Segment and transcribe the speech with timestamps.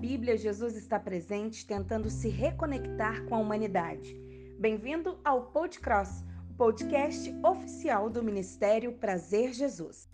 [0.00, 4.16] Bíblia, Jesus está presente tentando se reconectar com a humanidade.
[4.58, 10.08] Bem-vindo ao Podcross, o podcast oficial do Ministério Prazer Jesus.